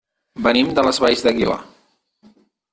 Venim 0.47 0.71
de 0.79 0.85
les 0.87 1.01
Valls 1.05 1.23
d'Aguilar. 1.27 1.61